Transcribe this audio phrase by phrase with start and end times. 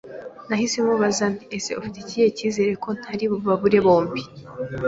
[0.47, 4.21] nahise mubaza nti ese ufite ikihe cyizere ko ntari bubabure bombi?